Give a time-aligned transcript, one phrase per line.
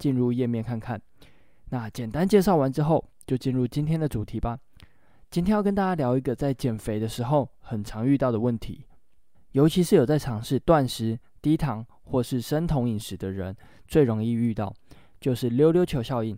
[0.00, 1.00] 进入页面看看。
[1.68, 4.58] 那简单介绍完之后，就进入今天的主题吧。
[5.30, 8.84] 今天要跟大家聊一个在减肥的时候很常遇到的问题，
[9.52, 13.54] 尤其是有在尝试断食、低糖或是生酮饮食的人，
[13.86, 14.74] 最容易遇到，
[15.20, 16.36] 就是溜溜球效应。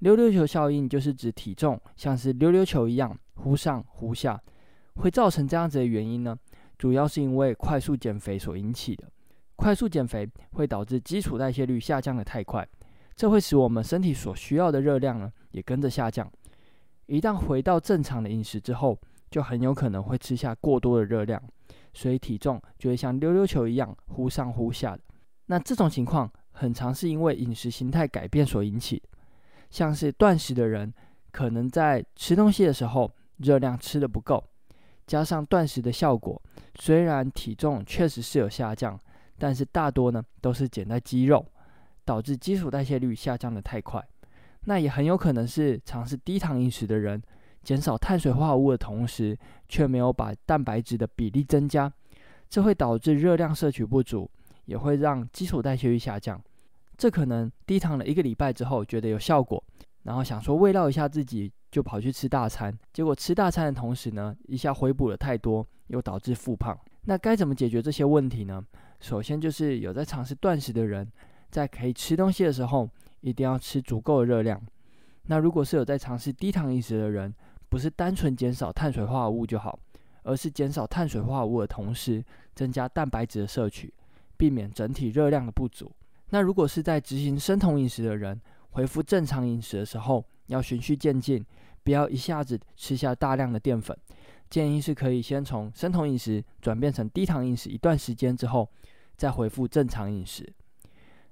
[0.00, 4.38] 溜溜球效应就是指体重像是溜溜球一样忽上忽下，
[4.96, 6.36] 会造成这样子的原因呢，
[6.76, 9.10] 主要是因为快速减肥所引起的。
[9.56, 12.68] 快速减肥会导致基础代谢率下降的太快，
[13.16, 16.30] 这会使我们身体所需要的热量呢也跟着下降。
[17.06, 18.98] 一旦回到正常的饮食之后，
[19.30, 21.42] 就很有可能会吃下过多的热量，
[21.94, 25.00] 所以体重就会像溜溜球一样忽上忽下的。
[25.46, 29.08] 那这种情况很常是因为饮食形态改变所引起的，
[29.70, 30.92] 像是断食的人，
[31.30, 34.42] 可能在吃东西的时候热量吃得不够，
[35.06, 36.40] 加上断食的效果，
[36.74, 38.98] 虽然体重确实是有下降，
[39.38, 41.46] 但是大多呢都是减在肌肉，
[42.06, 44.02] 导致基础代谢率下降得太快。
[44.64, 47.22] 那也很有可能是尝试低糖饮食的人，
[47.62, 49.36] 减少碳水化合物的同时，
[49.68, 51.92] 却没有把蛋白质的比例增加，
[52.48, 54.30] 这会导致热量摄取不足，
[54.64, 56.40] 也会让基础代谢率下降。
[56.96, 59.62] 这可能低糖了一个礼拜之后觉得有效果，
[60.04, 66.76] 然后想说慰劳一下自己，就跑去吃大餐，结果吃大餐的同时呢，一下回补了太多，又导致复胖。
[67.02, 68.64] 那该怎么解决这些问题呢？
[68.98, 71.06] 首先就是有在尝试断食的人，
[71.56, 72.86] 在可以吃东西的时候，
[73.22, 74.60] 一定要吃足够的热量。
[75.22, 77.34] 那如果是有在尝试低糖饮食的人，
[77.70, 79.78] 不是单纯减少碳水化合物就好，
[80.24, 82.22] 而是减少碳水化合物的同时，
[82.54, 83.90] 增加蛋白质的摄取，
[84.36, 85.90] 避免整体热量的不足。
[86.28, 88.38] 那如果是在执行生酮饮食的人，
[88.72, 91.42] 恢复正常饮食的时候，要循序渐进，
[91.82, 93.96] 不要一下子吃下大量的淀粉。
[94.50, 98.68] 建议是可以先从生酮饮食转变成低糖饮食一段时间之后，
[99.16, 100.52] 再恢复正常饮食。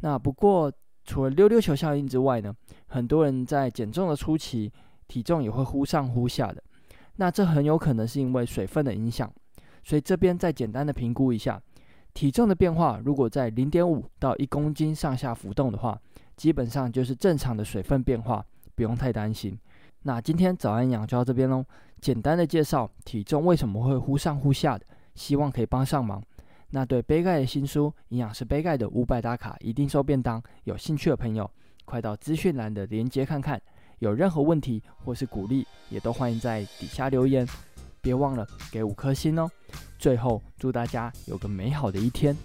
[0.00, 0.72] 那不过，
[1.04, 2.54] 除了溜溜球效应之外呢，
[2.86, 4.72] 很多人在减重的初期，
[5.06, 6.62] 体重也会忽上忽下的。
[7.16, 9.32] 那这很有可能是因为水分的影响。
[9.82, 11.60] 所以这边再简单的评估一下，
[12.12, 15.98] 体重的变化如果在零点五到一公斤上下浮动的话，
[16.36, 18.44] 基本上就是正常的水分变化，
[18.74, 19.58] 不用太担心。
[20.02, 21.64] 那今天早安养就到这边喽，
[22.00, 24.84] 简单的介绍体重为什么会忽上忽下的，
[25.14, 26.22] 希望可以帮上忙。
[26.70, 31.50] 那对杯盖的新书《营养师杯盖的五百打卡一定收便当》有兴趣的朋友，
[31.86, 33.60] 快到资讯栏的链接看看。
[34.00, 37.46] 有任何问题或是鼓励，也都欢迎在底下留言。
[38.00, 39.50] 别忘了给五颗星哦。
[39.98, 42.36] 最后，祝大家有个美好的一天。